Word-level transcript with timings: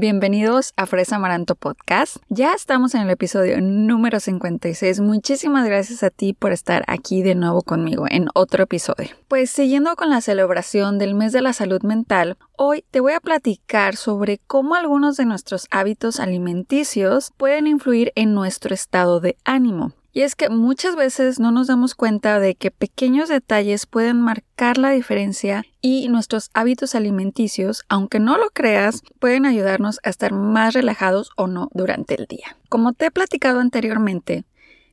Bienvenidos 0.00 0.74
a 0.76 0.86
Fresa 0.86 1.16
Amaranto 1.16 1.56
Podcast. 1.56 2.18
Ya 2.28 2.52
estamos 2.52 2.94
en 2.94 3.00
el 3.00 3.10
episodio 3.10 3.60
número 3.60 4.20
56. 4.20 5.00
Muchísimas 5.00 5.66
gracias 5.66 6.04
a 6.04 6.10
ti 6.10 6.34
por 6.34 6.52
estar 6.52 6.84
aquí 6.86 7.22
de 7.22 7.34
nuevo 7.34 7.62
conmigo 7.62 8.04
en 8.08 8.28
otro 8.32 8.62
episodio. 8.62 9.08
Pues 9.26 9.50
siguiendo 9.50 9.96
con 9.96 10.10
la 10.10 10.20
celebración 10.20 10.98
del 10.98 11.16
mes 11.16 11.32
de 11.32 11.42
la 11.42 11.52
salud 11.52 11.82
mental, 11.82 12.36
hoy 12.56 12.84
te 12.92 13.00
voy 13.00 13.14
a 13.14 13.18
platicar 13.18 13.96
sobre 13.96 14.38
cómo 14.46 14.76
algunos 14.76 15.16
de 15.16 15.24
nuestros 15.24 15.66
hábitos 15.72 16.20
alimenticios 16.20 17.32
pueden 17.36 17.66
influir 17.66 18.12
en 18.14 18.34
nuestro 18.34 18.74
estado 18.74 19.18
de 19.18 19.36
ánimo. 19.44 19.94
Y 20.18 20.22
es 20.22 20.34
que 20.34 20.48
muchas 20.48 20.96
veces 20.96 21.38
no 21.38 21.52
nos 21.52 21.68
damos 21.68 21.94
cuenta 21.94 22.40
de 22.40 22.56
que 22.56 22.72
pequeños 22.72 23.28
detalles 23.28 23.86
pueden 23.86 24.20
marcar 24.20 24.76
la 24.76 24.90
diferencia 24.90 25.64
y 25.80 26.08
nuestros 26.08 26.50
hábitos 26.54 26.96
alimenticios, 26.96 27.84
aunque 27.88 28.18
no 28.18 28.36
lo 28.36 28.50
creas, 28.50 29.02
pueden 29.20 29.46
ayudarnos 29.46 30.00
a 30.02 30.10
estar 30.10 30.32
más 30.32 30.74
relajados 30.74 31.30
o 31.36 31.46
no 31.46 31.68
durante 31.72 32.16
el 32.16 32.26
día. 32.26 32.56
Como 32.68 32.94
te 32.94 33.06
he 33.06 33.10
platicado 33.12 33.60
anteriormente, 33.60 34.44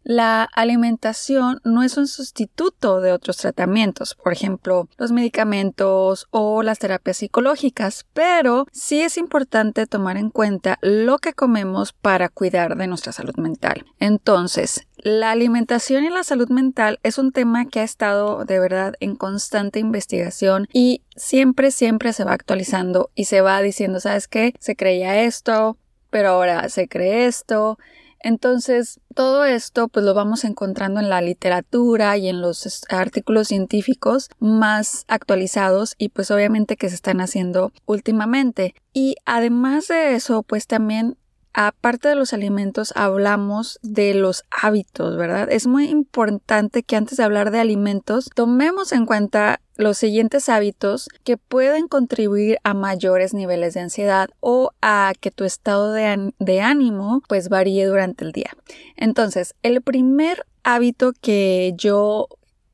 la 0.06 0.44
alimentación 0.44 1.60
no 1.64 1.82
es 1.82 1.98
un 1.98 2.08
sustituto 2.08 3.02
de 3.02 3.12
otros 3.12 3.38
tratamientos, 3.38 4.14
por 4.14 4.32
ejemplo, 4.32 4.88
los 4.98 5.12
medicamentos 5.12 6.28
o 6.30 6.62
las 6.62 6.78
terapias 6.78 7.18
psicológicas, 7.18 8.06
pero 8.14 8.68
sí 8.72 9.02
es 9.02 9.18
importante 9.18 9.88
tomar 9.88 10.18
en 10.18 10.30
cuenta 10.30 10.78
lo 10.82 11.18
que 11.18 11.34
comemos 11.34 11.92
para 11.92 12.30
cuidar 12.30 12.78
de 12.78 12.86
nuestra 12.86 13.14
salud 13.14 13.36
mental. 13.38 13.84
Entonces, 14.00 14.88
la 14.98 15.32
alimentación 15.32 16.04
y 16.04 16.10
la 16.10 16.24
salud 16.24 16.50
mental 16.50 17.00
es 17.02 17.18
un 17.18 17.32
tema 17.32 17.66
que 17.66 17.80
ha 17.80 17.84
estado 17.84 18.46
de 18.46 18.60
verdad 18.60 18.94
en 19.00 19.16
constante 19.16 19.80
investigación 19.80 20.68
y 20.72 21.02
siempre, 21.16 21.72
siempre 21.72 22.14
se 22.14 22.26
va 22.26 22.34
actualizando 22.34 23.10
y 23.16 23.26
se 23.26 23.42
va 23.42 23.60
diciendo, 23.62 24.00
¿sabes 24.00 24.28
qué? 24.28 24.54
Se 24.60 24.76
creía 24.76 25.24
esto, 25.24 25.80
pero 26.12 26.30
ahora 26.30 26.70
se 26.70 26.88
cree 26.88 27.26
esto 27.26 27.80
entonces, 28.26 29.00
todo 29.14 29.46
esto 29.46 29.88
pues 29.88 30.04
lo 30.04 30.16
vamos 30.16 30.46
encontrando 30.46 31.00
en 31.00 31.10
la 31.10 31.22
literatura 31.22 32.18
y 32.18 32.28
en 32.28 32.42
los 32.42 32.84
artículos 32.90 33.50
científicos 33.50 34.30
más 34.40 35.06
actualizados 35.08 35.94
y 36.00 36.10
pues 36.10 36.32
obviamente 36.32 36.76
que 36.76 36.90
se 36.90 36.96
están 36.96 37.22
haciendo 37.22 37.72
últimamente. 37.86 38.74
Y 38.94 39.16
además 39.26 39.90
de 39.90 40.16
eso, 40.16 40.42
pues 40.42 40.66
también 40.66 41.18
aparte 41.56 42.10
de 42.10 42.16
los 42.16 42.34
alimentos, 42.34 42.92
hablamos 42.98 43.80
de 43.82 44.14
los 44.14 44.44
hábitos, 44.52 45.16
¿verdad? 45.16 45.50
Es 45.50 45.68
muy 45.68 45.88
importante 45.88 46.84
que 46.84 46.98
antes 46.98 47.18
de 47.18 47.24
hablar 47.24 47.50
de 47.50 47.60
alimentos, 47.60 48.30
tomemos 48.36 48.92
en 48.92 49.06
cuenta 49.06 49.62
los 49.78 49.98
siguientes 49.98 50.50
hábitos 50.50 51.08
que 51.24 51.38
pueden 51.38 51.88
contribuir 51.88 52.58
a 52.64 52.74
mayores 52.74 53.34
niveles 53.34 53.74
de 53.74 53.80
ansiedad 53.80 54.30
o 54.42 54.72
a 54.82 55.14
que 55.20 55.32
tu 55.32 55.46
estado 55.46 55.94
de, 55.94 56.62
ánimo 56.62 57.22
pues 57.30 57.48
varíe 57.48 57.86
durante 57.86 58.26
el 58.26 58.34
día. 58.34 58.52
Entonces, 58.98 59.56
el 59.64 59.82
primer 59.82 60.46
hábito 60.64 61.14
que 61.22 61.74
yo 61.78 62.28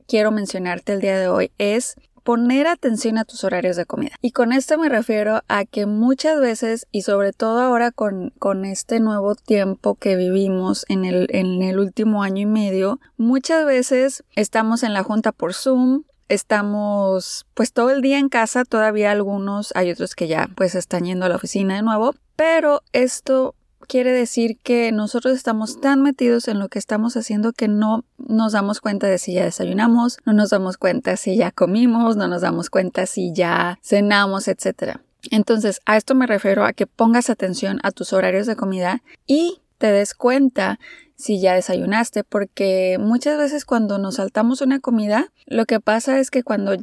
quiero 0.07 0.31
mencionarte 0.31 0.93
el 0.93 1.01
día 1.01 1.19
de 1.19 1.27
hoy 1.27 1.51
es 1.59 1.95
poner 2.23 2.67
atención 2.67 3.17
a 3.17 3.25
tus 3.25 3.43
horarios 3.43 3.75
de 3.75 3.85
comida. 3.85 4.15
Y 4.21 4.31
con 4.31 4.53
esto 4.53 4.77
me 4.77 4.89
refiero 4.89 5.41
a 5.47 5.65
que 5.65 5.85
muchas 5.85 6.39
veces, 6.39 6.87
y 6.91 7.01
sobre 7.01 7.33
todo 7.33 7.59
ahora 7.59 7.91
con, 7.91 8.31
con 8.39 8.65
este 8.65 8.99
nuevo 8.99 9.35
tiempo 9.35 9.95
que 9.95 10.15
vivimos 10.15 10.85
en 10.89 11.05
el, 11.05 11.27
en 11.31 11.61
el 11.61 11.79
último 11.79 12.23
año 12.23 12.41
y 12.41 12.45
medio, 12.45 12.99
muchas 13.17 13.65
veces 13.65 14.23
estamos 14.35 14.83
en 14.83 14.93
la 14.93 15.03
junta 15.03 15.31
por 15.31 15.53
Zoom, 15.53 16.03
estamos 16.29 17.45
pues 17.53 17.73
todo 17.73 17.89
el 17.89 18.01
día 18.01 18.17
en 18.17 18.29
casa, 18.29 18.63
todavía 18.63 19.11
algunos, 19.11 19.71
hay 19.75 19.91
otros 19.91 20.15
que 20.15 20.27
ya 20.27 20.49
pues 20.55 20.75
están 20.75 21.03
yendo 21.03 21.25
a 21.25 21.29
la 21.29 21.35
oficina 21.35 21.75
de 21.75 21.81
nuevo, 21.81 22.15
pero 22.35 22.81
esto 22.93 23.55
quiere 23.91 24.13
decir 24.13 24.57
que 24.63 24.93
nosotros 24.93 25.35
estamos 25.35 25.81
tan 25.81 26.01
metidos 26.01 26.47
en 26.47 26.59
lo 26.59 26.69
que 26.69 26.79
estamos 26.79 27.17
haciendo 27.17 27.51
que 27.51 27.67
no 27.67 28.05
nos 28.17 28.53
damos 28.53 28.79
cuenta 28.79 29.07
de 29.07 29.17
si 29.17 29.33
ya 29.33 29.43
desayunamos, 29.43 30.17
no 30.23 30.31
nos 30.31 30.51
damos 30.51 30.77
cuenta 30.77 31.17
si 31.17 31.35
ya 31.35 31.51
comimos, 31.51 32.15
no 32.15 32.29
nos 32.29 32.41
damos 32.41 32.69
cuenta 32.69 33.05
si 33.05 33.33
ya 33.33 33.79
cenamos, 33.83 34.47
etc. 34.47 34.99
Entonces, 35.29 35.81
a 35.85 35.97
esto 35.97 36.15
me 36.15 36.25
refiero 36.25 36.63
a 36.63 36.71
que 36.71 36.87
pongas 36.87 37.29
atención 37.29 37.81
a 37.83 37.91
tus 37.91 38.13
horarios 38.13 38.47
de 38.47 38.55
comida 38.55 39.03
y 39.27 39.59
te 39.77 39.91
des 39.91 40.13
cuenta 40.13 40.79
si 41.17 41.41
ya 41.41 41.53
desayunaste, 41.53 42.23
porque 42.23 42.95
muchas 42.97 43.37
veces 43.37 43.65
cuando 43.65 43.97
nos 43.97 44.15
saltamos 44.15 44.61
una 44.61 44.79
comida, 44.79 45.33
lo 45.47 45.65
que 45.65 45.81
pasa 45.81 46.17
es 46.17 46.31
que 46.31 46.43
cuando 46.43 46.77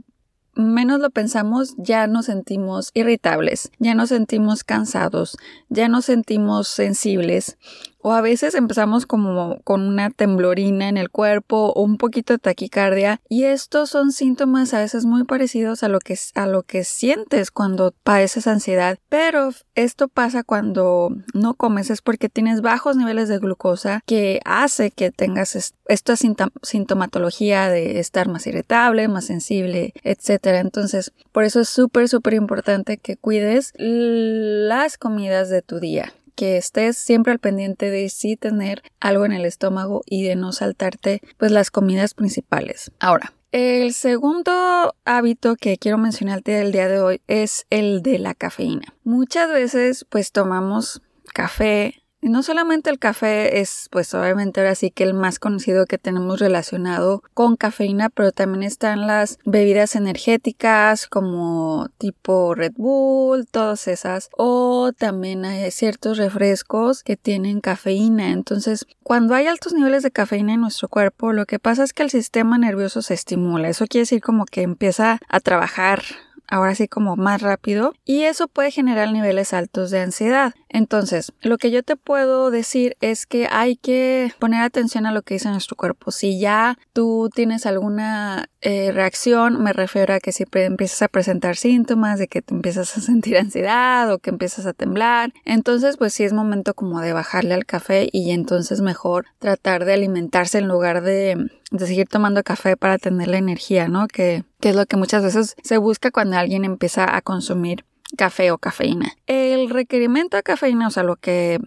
menos 0.58 1.00
lo 1.00 1.10
pensamos, 1.10 1.74
ya 1.78 2.06
nos 2.06 2.26
sentimos 2.26 2.91
irritables, 2.94 3.70
ya 3.78 3.94
nos 3.94 4.08
sentimos 4.08 4.64
cansados, 4.64 5.38
ya 5.69 5.88
nos 5.88 6.04
sentimos 6.06 6.69
sensibles 6.69 7.56
o 8.00 8.12
a 8.12 8.20
veces 8.20 8.54
empezamos 8.54 9.06
como 9.06 9.60
con 9.64 9.82
una 9.82 10.10
temblorina 10.10 10.88
en 10.88 10.97
el 10.97 11.10
cuerpo 11.10 11.72
o 11.75 11.82
un 11.82 11.97
poquito 11.97 12.34
de 12.34 12.38
taquicardia 12.38 13.20
y 13.28 13.44
estos 13.44 13.91
son 13.91 14.12
síntomas 14.12 14.75
a 14.75 14.81
veces 14.81 15.04
muy 15.04 15.25
parecidos 15.25 15.82
a 15.82 15.88
lo 15.88 15.98
que 16.00 16.16
a 16.34 16.47
lo 16.47 16.62
que 16.62 16.84
sientes 16.84 17.50
cuando 17.50 17.94
padeces 18.03 18.47
ansiedad, 18.47 18.98
pero 19.08 19.50
esto 19.75 20.08
pasa 20.08 20.42
cuando 20.42 21.14
no 21.34 21.54
comes 21.54 21.91
es 21.91 22.03
porque 22.03 22.28
tienes 22.28 22.60
bajos 22.60 22.97
niveles 22.97 23.28
de 23.28 23.38
glucosa 23.38 24.03
que 24.06 24.41
hace 24.44 24.91
que 24.91 25.10
tengas 25.10 25.75
esta 25.87 26.14
sintomatología 26.16 27.69
de 27.69 27.98
estar 27.98 28.28
más 28.28 28.47
irritable, 28.47 29.08
más 29.08 29.26
sensible, 29.26 29.92
etcétera. 30.03 30.60
Entonces, 30.60 31.12
por 31.32 31.44
eso 31.44 31.60
es 31.60 31.69
súper 31.69 32.08
súper 32.08 32.34
importante 32.34 32.98
que 32.98 33.16
cuides 33.16 33.72
las 33.76 34.98
comidas 34.98 35.48
de 35.48 35.62
tu 35.62 35.81
día 35.81 36.12
que 36.38 36.56
estés 36.56 36.97
siempre 36.97 37.32
al 37.32 37.41
pendiente 37.41 37.91
de 37.91 38.09
sí 38.09 38.37
tener 38.37 38.84
algo 39.00 39.26
en 39.26 39.32
el 39.32 39.44
estómago 39.44 40.03
y 40.06 40.22
de 40.22 40.37
no 40.37 40.53
saltarte 40.53 41.21
pues 41.37 41.50
las 41.50 41.72
comidas 41.72 42.15
principales. 42.15 42.93
Ahora, 43.00 43.32
el 43.50 43.93
segundo 43.93 44.94
hábito 45.04 45.56
que 45.56 45.78
quiero 45.78 45.99
mencionarte 45.99 46.60
el 46.60 46.71
día 46.71 46.87
de 46.87 47.00
hoy 47.00 47.21
es 47.26 47.66
el 47.71 48.03
de 48.03 48.21
la 48.21 48.34
cafeína. 48.34 48.94
Muchas 49.03 49.50
veces 49.50 50.06
pues 50.09 50.31
tomamos 50.31 51.03
café 51.34 52.04
no 52.21 52.43
solamente 52.43 52.91
el 52.91 52.99
café 52.99 53.61
es, 53.61 53.89
pues 53.91 54.12
obviamente 54.15 54.61
ahora 54.61 54.75
sí 54.75 54.91
que 54.91 55.05
el 55.05 55.15
más 55.15 55.39
conocido 55.39 55.87
que 55.87 55.99
tenemos 55.99 56.41
relacionado 56.41 57.23
con 57.34 57.56
cafeína, 57.56 58.11
pero 58.11 58.33
también 58.33 58.62
están 58.62 59.06
las 59.06 59.39
bebidas 59.45 59.95
energéticas 59.97 61.06
como 61.06 61.89
tipo 61.99 62.55
Red 62.55 62.73
Bull, 62.77 63.47
todas 63.47 63.89
esas, 63.89 64.31
o 64.37 64.93
también 64.97 65.45
hay 65.45 65.71
ciertos 65.71 66.19
refrescos 66.19 67.03
que 67.03 67.17
tienen 67.17 67.61
cafeína. 67.61 68.31
Entonces, 68.31 68.87
cuando 69.03 69.35
hay 69.35 69.47
altos 69.47 69.73
niveles 69.73 70.03
de 70.03 70.11
cafeína 70.11 70.55
en 70.55 70.61
nuestro 70.61 70.89
cuerpo, 70.89 71.33
lo 71.33 71.47
que 71.47 71.59
pasa 71.59 71.85
es 71.85 71.93
que 71.93 72.03
el 72.03 72.11
sistema 72.11 72.59
nervioso 72.59 73.03
se 73.03 73.15
estimula. 73.15 73.69
Eso 73.69 73.87
quiere 73.87 74.03
decir 74.03 74.21
como 74.21 74.45
que 74.45 74.62
empieza 74.62 75.21
a 75.29 75.41
trabajar 75.41 76.03
ahora 76.48 76.75
sí 76.75 76.88
como 76.88 77.16
más 77.16 77.42
rápido 77.42 77.94
y 78.04 78.22
eso 78.22 78.48
puede 78.48 78.70
generar 78.70 79.12
niveles 79.12 79.53
altos 79.53 79.91
de 79.91 80.00
ansiedad. 80.00 80.54
Entonces, 80.69 81.32
lo 81.41 81.56
que 81.56 81.70
yo 81.70 81.82
te 81.82 81.97
puedo 81.97 82.50
decir 82.50 82.97
es 83.00 83.26
que 83.26 83.48
hay 83.50 83.76
que 83.76 84.32
poner 84.38 84.62
atención 84.62 85.06
a 85.06 85.12
lo 85.12 85.22
que 85.22 85.34
dice 85.34 85.48
nuestro 85.48 85.76
cuerpo. 85.76 86.10
Si 86.10 86.38
ya 86.38 86.78
tú 86.92 87.31
tienes 87.34 87.64
alguna 87.64 88.48
eh, 88.60 88.92
reacción, 88.92 89.62
me 89.62 89.72
refiero 89.72 90.14
a 90.14 90.20
que 90.20 90.32
si 90.32 90.44
empiezas 90.53 91.03
a 91.03 91.08
presentar 91.08 91.56
síntomas 91.56 92.19
de 92.19 92.28
que 92.28 92.43
te 92.43 92.55
empiezas 92.55 92.96
a 92.96 93.00
sentir 93.00 93.38
ansiedad 93.38 94.12
o 94.12 94.19
que 94.19 94.31
empiezas 94.31 94.67
a 94.67 94.73
temblar, 94.73 95.32
entonces 95.44 95.96
pues 95.96 96.12
sí 96.12 96.25
es 96.25 96.32
momento 96.32 96.75
como 96.75 97.00
de 97.00 97.12
bajarle 97.12 97.55
al 97.55 97.67
café 97.67 98.08
y 98.12 98.31
entonces 98.32 98.81
mejor 98.81 99.26
tratar 99.38 99.84
de 99.84 99.94
alimentarse 99.94 100.58
en 100.58 100.69
lugar 100.69 101.02
de, 101.02 101.50
de 101.70 101.87
seguir 101.87 102.09
tomando 102.09 102.43
café 102.43 102.76
para 102.76 102.99
tener 102.99 103.29
la 103.29 103.38
energía, 103.38 103.88
¿no? 103.88 104.09
Que, 104.09 104.44
que 104.61 104.70
es 104.70 104.76
lo 104.76 104.87
que 104.87 104.97
muchas 104.97 105.23
veces 105.23 105.56
se 105.62 105.79
busca 105.79 106.11
cuando 106.11 106.37
alguien 106.37 106.65
empieza 106.65 107.15
a 107.15 107.20
consumir 107.20 107.85
café 108.17 108.50
o 108.50 108.59
cafeína. 108.59 109.12
El 109.26 109.70
requerimiento 109.70 110.37
de 110.37 110.43
cafeína, 110.43 110.88
o 110.88 110.91
sea, 110.91 111.03
lo 111.03 111.17
que 111.17 111.59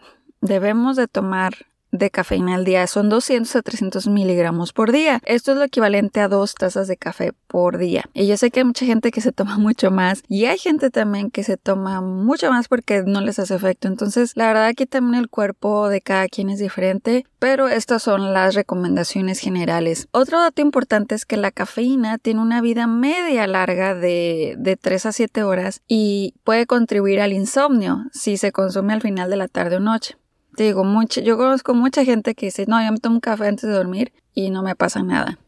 debemos 0.42 0.96
de 0.96 1.08
tomar 1.08 1.54
de 1.92 2.10
cafeína 2.10 2.56
al 2.56 2.66
día. 2.66 2.88
Son 2.88 3.10
200 3.10 3.56
a 3.56 3.62
300 3.62 4.08
miligramos 4.08 4.74
por 4.74 4.92
día. 4.92 5.22
Esto 5.26 5.52
es 5.52 5.58
lo 5.58 5.64
equivalente 5.64 6.20
a 6.20 6.28
dos 6.28 6.56
tazas 6.56 6.88
de 6.88 6.98
café 6.98 7.34
por 7.48 7.78
día. 7.78 8.06
Y 8.14 8.28
yo 8.28 8.38
sé 8.38 8.52
que 8.52 8.62
hay 8.62 8.66
mucha 8.66 8.86
gente 8.86 9.12
que 9.12 9.22
se 9.22 9.32
toma 9.32 9.58
mucho 9.60 9.92
más 9.92 10.24
y 10.28 10.46
hay 10.46 10.58
gente 10.58 10.90
también 10.90 11.32
que 11.32 11.44
se 11.44 11.58
toma 11.58 12.02
mucho 12.02 12.50
más 12.50 12.68
porque 12.68 13.04
no 13.06 13.22
les 13.22 13.40
hace 13.40 13.56
efecto. 13.56 13.88
Entonces, 13.88 14.32
la 14.36 14.48
verdad 14.48 14.74
que 14.76 14.86
también 14.86 15.22
el 15.22 15.30
cuerpo 15.30 15.90
de 15.90 16.02
cada 16.02 16.28
quien 16.28 16.50
es 16.50 16.60
diferente, 16.60 17.26
pero 17.40 17.68
estas 17.68 18.04
son 18.04 18.34
las 18.34 18.56
recomendaciones 18.56 19.40
generales. 19.40 20.08
Otro 20.12 20.40
dato 20.40 20.62
importante 20.62 21.16
es 21.16 21.26
que 21.26 21.38
la 21.38 21.52
cafeína 21.52 22.18
tiene 22.18 22.42
una 22.42 22.62
vida 22.62 22.88
media 22.88 23.48
larga 23.48 23.96
de, 23.96 24.56
de 24.58 24.78
3 24.78 25.08
a 25.08 25.12
7 25.12 25.44
horas 25.44 25.82
y 25.88 26.36
puede 26.44 26.66
contribuir 26.66 27.20
al 27.22 27.34
insomnio 27.34 28.06
si 28.12 28.38
se 28.38 28.52
consume 28.52 28.94
al 28.94 29.02
final 29.02 29.30
de 29.30 29.38
la 29.38 29.48
tarde 29.48 29.78
o 29.78 29.80
noche. 29.80 30.21
Te 30.62 30.66
digo, 30.66 30.84
mucho, 30.84 31.22
yo 31.22 31.38
conozco 31.38 31.74
mucha 31.74 32.06
gente 32.06 32.36
que 32.36 32.46
dice, 32.46 32.68
no, 32.68 32.80
yo 32.86 32.92
me 32.92 33.00
tomo 33.00 33.16
un 33.16 33.20
café 33.20 33.48
antes 33.48 33.68
de 33.68 33.76
dormir 33.76 34.14
y 34.36 34.52
no 34.52 34.62
me 34.62 34.76
pasa 34.76 35.02
nada. 35.02 35.40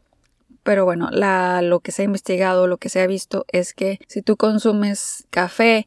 Pero 0.64 0.84
bueno, 0.84 1.08
la, 1.12 1.62
lo 1.62 1.78
que 1.78 1.92
se 1.92 2.02
ha 2.02 2.04
investigado, 2.04 2.66
lo 2.66 2.78
que 2.78 2.88
se 2.88 3.00
ha 3.00 3.06
visto 3.06 3.44
es 3.52 3.74
que 3.74 4.00
si 4.08 4.22
tú 4.22 4.36
consumes 4.36 5.28
café 5.30 5.86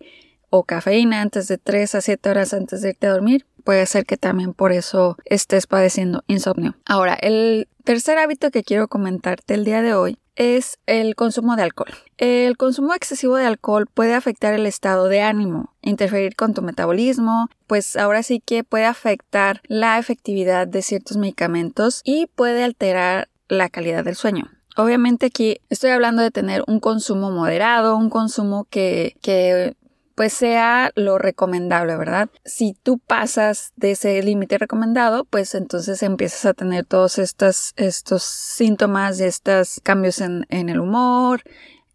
o 0.50 0.64
cafeína 0.64 1.22
antes 1.22 1.48
de 1.48 1.58
3 1.58 1.96
a 1.96 2.02
7 2.02 2.30
horas 2.30 2.54
antes 2.54 2.82
de 2.82 2.90
irte 2.90 3.08
a 3.08 3.12
dormir, 3.12 3.46
puede 3.64 3.86
ser 3.86 4.06
que 4.06 4.18
también 4.18 4.54
por 4.54 4.72
eso 4.72 5.18
estés 5.26 5.68
padeciendo 5.68 6.24
insomnio. 6.28 6.76
Ahora, 6.86 7.16
el 7.16 7.68
tercer 7.84 8.18
hábito 8.18 8.50
que 8.50 8.64
quiero 8.64 8.88
comentarte 8.88 9.56
el 9.56 9.66
día 9.66 9.82
de 9.82 9.94
hoy 9.94 10.20
es 10.38 10.78
el 10.86 11.16
consumo 11.16 11.56
de 11.56 11.64
alcohol. 11.64 11.92
El 12.18 12.56
consumo 12.58 12.94
excesivo 12.94 13.36
de 13.36 13.46
alcohol 13.46 13.88
puede 13.94 14.14
afectar 14.14 14.54
el 14.54 14.66
estado 14.66 15.10
de 15.10 15.22
ánimo, 15.22 15.74
interferir 15.82 16.36
con 16.36 16.54
tu 16.54 16.62
metabolismo, 16.62 17.50
pues 17.66 17.98
ahora 17.98 18.24
sí 18.24 18.40
que 18.40 18.64
puede 18.64 18.86
afectar 18.86 19.62
la 19.68 19.98
efectividad 19.98 20.68
de 20.68 20.82
ciertos 20.82 21.18
medicamentos 21.18 22.02
y 22.06 22.28
puede 22.28 22.64
alterar 22.64 23.28
la 23.50 23.68
calidad 23.70 24.06
del 24.06 24.16
sueño. 24.16 24.46
Obviamente 24.78 25.26
aquí 25.26 25.60
estoy 25.70 25.90
hablando 25.90 26.22
de 26.22 26.30
tener 26.30 26.64
un 26.68 26.80
consumo 26.80 27.32
moderado, 27.32 27.98
un 27.98 28.12
consumo 28.12 28.68
que, 28.70 29.16
que 29.22 29.76
pues 30.18 30.34
sea 30.34 30.92
lo 30.96 31.20
recomendable, 31.20 31.96
¿verdad? 31.96 32.30
Si 32.44 32.74
tú 32.82 32.98
pasas 32.98 33.72
de 33.76 33.92
ese 33.92 34.24
límite 34.24 34.58
recomendado, 34.58 35.26
pues 35.26 35.54
entonces 35.54 36.02
empiezas 36.02 36.44
a 36.48 36.56
tener 36.56 36.86
todos 36.86 37.20
estos, 37.20 37.74
estos 37.76 38.24
síntomas 38.24 39.20
estos 39.20 39.80
cambios 39.84 40.20
en, 40.20 40.48
en 40.50 40.70
el 40.70 40.80
humor 40.80 41.44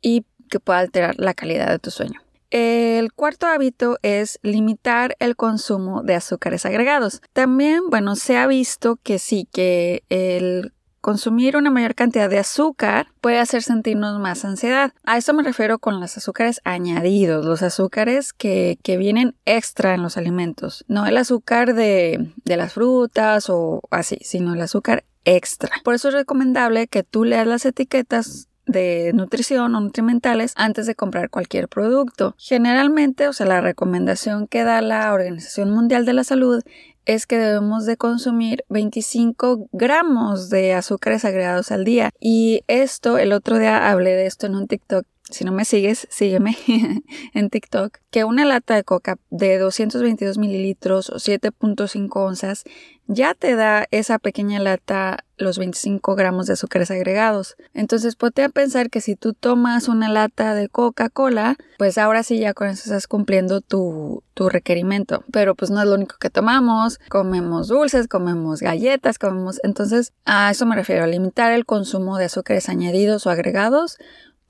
y 0.01 0.25
que 0.49 0.61
pueda 0.61 0.79
alterar 0.79 1.17
la 1.19 1.35
calidad 1.35 1.69
de 1.69 1.81
tu 1.81 1.91
sueño. 1.91 2.23
El 2.51 3.13
cuarto 3.13 3.49
hábito 3.49 3.99
es 4.03 4.39
limitar 4.43 5.17
el 5.19 5.35
consumo 5.35 6.05
de 6.05 6.15
azúcares 6.15 6.65
agregados. 6.65 7.23
También, 7.33 7.91
bueno, 7.91 8.15
se 8.15 8.37
ha 8.37 8.47
visto 8.47 9.01
que 9.03 9.19
sí, 9.19 9.49
que 9.51 10.05
el 10.11 10.73
consumir 11.03 11.57
una 11.57 11.71
mayor 11.71 11.95
cantidad 11.95 12.31
de 12.31 12.39
azúcar 12.39 13.09
puede 13.21 13.39
hacer 13.39 13.63
sentirnos 13.63 14.19
más 14.19 14.47
ansiedad. 14.47 14.95
A 15.05 15.19
eso 15.19 15.35
me 15.35 15.43
refiero 15.43 15.79
con 15.79 16.01
los 16.01 16.17
azúcares 16.17 16.63
añadidos, 16.65 17.45
los 17.45 17.63
azúcares 17.63 18.33
que, 18.33 18.79
que 18.83 18.97
vienen 18.97 19.35
extra 19.45 19.95
en 19.95 20.03
los 20.03 20.17
alimentos. 20.17 20.85
No 20.89 21.05
el 21.05 21.19
azúcar 21.19 21.75
de, 21.75 22.33
de 22.45 22.57
las 22.57 22.73
frutas 22.73 23.51
o 23.51 23.83
así, 23.91 24.19
sino 24.23 24.55
el 24.55 24.61
azúcar 24.63 25.05
extra. 25.25 25.71
Por 25.85 25.95
eso 25.95 26.09
es 26.09 26.15
recomendable 26.15 26.87
que 26.87 27.03
tú 27.03 27.25
leas 27.25 27.47
las 27.47 27.67
etiquetas 27.67 28.49
de 28.67 29.11
nutrición 29.13 29.75
o 29.75 29.81
nutrimentales 29.81 30.53
antes 30.57 30.87
de 30.87 30.95
comprar 30.95 31.31
cualquier 31.31 31.69
producto. 31.69 32.35
Generalmente, 32.39 33.27
o 33.29 33.33
sea, 33.33 33.47
la 33.47 33.61
recomendación 33.61 34.47
que 34.47 34.63
da 34.63 34.81
la 34.81 35.13
Organización 35.13 35.71
Mundial 35.71 36.05
de 36.05 36.13
la 36.13 36.25
Salud 36.25 36.63
es 37.07 37.27
que 37.27 37.39
debemos 37.39 37.87
de 37.87 37.97
consumir 37.97 38.65
25 38.69 39.69
gramos 39.73 40.51
de 40.51 40.75
azúcares 40.75 41.25
agregados 41.25 41.71
al 41.73 41.85
día. 41.85 42.11
Y 42.21 42.63
esto, 42.69 43.19
el 43.19 43.33
otro 43.33 43.59
día 43.59 43.91
hablé 43.91 44.11
de 44.13 44.27
esto 44.27 44.47
en 44.47 44.55
un 44.55 44.67
TikTok. 44.67 45.05
Si 45.31 45.45
no 45.45 45.53
me 45.53 45.65
sigues, 45.65 46.09
sígueme 46.11 46.57
en 47.35 47.49
TikTok. 47.49 47.99
Que 48.11 48.25
una 48.25 48.45
lata 48.45 48.75
de 48.75 48.85
coca 48.85 49.17
de 49.31 49.57
222 49.59 50.37
mililitros 50.37 51.11
o 51.11 51.17
7.5 51.17 52.11
onzas 52.17 52.65
ya 53.07 53.35
te 53.35 53.57
da 53.57 53.87
esa 53.91 54.19
pequeña 54.19 54.59
lata 54.59 55.25
los 55.37 55.59
25 55.59 56.15
gramos 56.15 56.47
de 56.47 56.55
azúcares 56.55 56.91
agregados. 56.91 57.57
Entonces, 57.75 58.17
ponte 58.17 58.43
a 58.45 58.49
pensar 58.49 58.91
que 58.91 59.01
si 59.01 59.17
tú 59.17 59.33
tomas 59.33 59.89
una 59.89 60.09
lata 60.09 60.55
de 60.55 60.69
Coca-Cola, 60.69 61.57
pues 61.79 61.99
ahora 61.99 62.23
sí 62.23 62.39
ya 62.39 62.55
con 62.55 62.69
eso 62.69 62.83
estás 62.85 63.07
cumpliendo 63.07 63.61
tu, 63.61 64.23
tu 64.35 64.49
requerimiento. 64.49 65.25
Pero 65.33 65.55
pues 65.55 65.71
no 65.71 65.81
es 65.81 65.89
lo 65.89 65.95
único 65.95 66.17
que 66.19 66.31
tomamos. 66.31 66.99
Comemos 67.09 67.69
dulces, 67.69 68.09
comemos 68.09 68.61
galletas, 68.61 69.19
comemos... 69.19 69.61
Entonces, 69.65 70.13
a 70.25 70.51
eso 70.51 70.65
me 70.67 70.77
refiero, 70.77 71.05
a 71.05 71.09
limitar 71.09 71.53
el 71.53 71.67
consumo 71.67 72.19
de 72.19 72.27
azúcares 72.27 72.69
añadidos 72.69 73.27
o 73.27 73.31
agregados, 73.31 73.99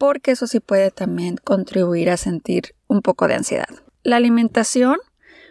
porque 0.02 0.32
eso 0.32 0.48
sí 0.48 0.58
puede 0.58 0.90
también 0.90 1.36
contribuir 1.36 2.10
a 2.10 2.16
sentir 2.16 2.74
un 2.88 3.02
poco 3.02 3.28
de 3.28 3.34
ansiedad. 3.34 3.68
La 4.02 4.16
alimentación 4.16 4.96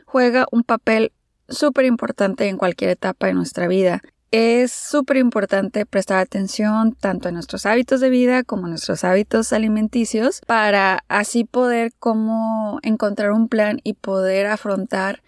juega 0.05 0.45
un 0.51 0.63
papel 0.63 1.13
súper 1.47 1.85
importante 1.85 2.49
en 2.49 2.57
cualquier 2.57 2.89
etapa 2.89 3.27
de 3.27 3.33
nuestra 3.33 3.69
vida. 3.69 4.01
Es 4.29 4.73
súper 4.73 5.15
importante 5.15 5.85
prestar 5.85 6.17
atención 6.19 6.91
tanto 6.99 7.29
a 7.29 7.31
nuestros 7.31 7.65
hábitos 7.65 8.01
de 8.01 8.09
vida 8.09 8.43
como 8.43 8.65
a 8.65 8.69
nuestros 8.69 9.05
hábitos 9.05 9.53
alimenticios 9.53 10.41
para 10.45 11.05
así 11.07 11.45
poder 11.45 11.93
como 11.97 12.79
encontrar 12.81 13.31
un 13.31 13.47
plan 13.47 13.79
y 13.85 13.93
poder 13.93 14.47
afrontar 14.47 15.23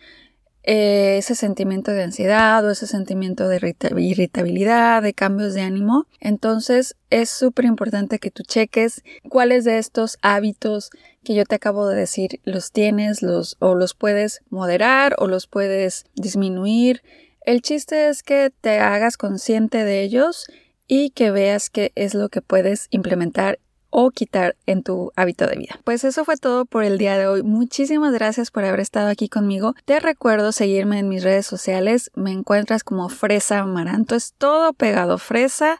eh, 0.63 1.17
ese 1.17 1.35
sentimiento 1.35 1.91
de 1.91 2.03
ansiedad 2.03 2.65
o 2.65 2.71
ese 2.71 2.87
sentimiento 2.87 3.49
de 3.49 3.75
irritabilidad, 3.97 5.01
de 5.01 5.13
cambios 5.13 5.53
de 5.53 5.61
ánimo. 5.61 6.07
Entonces 6.21 6.95
es 7.09 7.29
súper 7.29 7.65
importante 7.65 8.19
que 8.19 8.31
tú 8.31 8.43
cheques 8.43 9.03
cuáles 9.29 9.65
de 9.65 9.77
estos 9.77 10.17
hábitos 10.21 10.89
que 11.23 11.35
yo 11.35 11.45
te 11.45 11.55
acabo 11.55 11.87
de 11.87 11.97
decir 11.97 12.39
los 12.45 12.71
tienes 12.71 13.21
los, 13.21 13.57
o 13.59 13.75
los 13.75 13.93
puedes 13.93 14.41
moderar 14.49 15.15
o 15.19 15.27
los 15.27 15.47
puedes 15.47 16.05
disminuir. 16.15 17.01
El 17.45 17.61
chiste 17.61 18.07
es 18.07 18.23
que 18.23 18.51
te 18.61 18.79
hagas 18.79 19.17
consciente 19.17 19.83
de 19.83 20.01
ellos 20.01 20.47
y 20.87 21.09
que 21.09 21.31
veas 21.31 21.69
qué 21.69 21.91
es 21.95 22.13
lo 22.13 22.29
que 22.29 22.41
puedes 22.41 22.87
implementar 22.89 23.59
o 23.95 24.09
quitar 24.09 24.55
en 24.65 24.81
tu 24.81 25.11
hábito 25.15 25.45
de 25.45 25.55
vida. 25.55 25.79
Pues 25.83 26.03
eso 26.03 26.25
fue 26.25 26.35
todo 26.35 26.65
por 26.65 26.83
el 26.83 26.97
día 26.97 27.15
de 27.15 27.27
hoy. 27.27 27.43
Muchísimas 27.43 28.11
gracias 28.11 28.49
por 28.49 28.65
haber 28.65 28.79
estado 28.79 29.07
aquí 29.07 29.29
conmigo. 29.29 29.75
Te 29.85 29.99
recuerdo 29.99 30.51
seguirme 30.51 30.97
en 30.97 31.09
mis 31.09 31.23
redes 31.23 31.45
sociales. 31.45 32.09
Me 32.15 32.31
encuentras 32.31 32.83
como 32.83 33.07
Fresa 33.09 33.63
Maranto. 33.65 34.15
Es 34.15 34.33
todo 34.35 34.73
pegado. 34.73 35.19
Fresa 35.19 35.77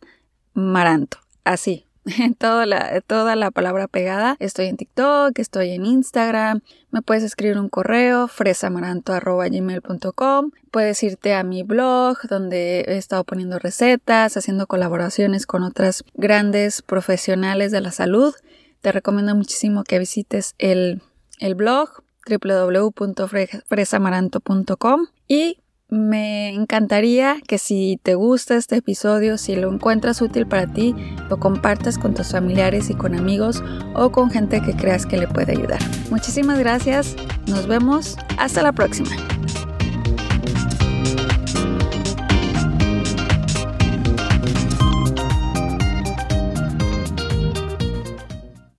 Maranto. 0.54 1.18
Así, 1.44 1.88
toda 2.38 2.66
la, 2.66 3.02
toda 3.02 3.36
la 3.36 3.52
palabra 3.52 3.88
pegada. 3.88 4.38
Estoy 4.40 4.68
en 4.68 4.78
TikTok, 4.78 5.38
estoy 5.40 5.72
en 5.72 5.86
Instagram. 5.86 6.62
Me 6.92 7.02
puedes 7.02 7.24
escribir 7.24 7.58
un 7.58 7.68
correo, 7.70 8.28
fresamaranto.gmail.com. 8.28 10.52
Puedes 10.72 11.02
irte 11.04 11.34
a 11.34 11.44
mi 11.44 11.64
blog, 11.64 12.18
donde 12.30 12.82
he 12.82 12.98
estado 12.98 13.24
poniendo 13.24 13.58
recetas, 13.60 14.36
haciendo 14.38 14.68
colaboraciones 14.68 15.46
con 15.46 15.64
otras 15.64 16.04
grandes 16.14 16.82
profesionales 16.82 17.72
de 17.72 17.80
la 17.82 17.92
salud. 17.92 18.34
Te 18.82 18.92
recomiendo 18.92 19.36
muchísimo 19.36 19.84
que 19.84 20.00
visites 20.00 20.56
el, 20.58 21.02
el 21.40 21.56
blog 21.56 22.04
www.fresamaranto.com 22.28 25.08
y 25.28 25.63
me 25.94 26.50
encantaría 26.50 27.38
que 27.48 27.58
si 27.58 28.00
te 28.02 28.16
gusta 28.16 28.56
este 28.56 28.78
episodio, 28.78 29.38
si 29.38 29.56
lo 29.56 29.72
encuentras 29.72 30.22
útil 30.22 30.48
para 30.48 30.68
ti, 30.68 30.96
lo 31.30 31.40
compartas 31.40 31.98
con 31.98 32.14
tus 32.14 32.32
familiares 32.32 32.90
y 32.90 32.96
con 32.96 33.16
amigos 33.16 33.64
o 33.94 34.12
con 34.12 34.32
gente 34.32 34.62
que 34.62 34.74
creas 34.74 35.06
que 35.06 35.18
le 35.18 35.28
puede 35.28 35.54
ayudar. 35.54 35.80
Muchísimas 36.10 36.60
gracias, 36.60 37.16
nos 37.48 37.68
vemos, 37.68 38.18
hasta 38.38 38.64
la 38.64 38.72
próxima. 38.72 39.12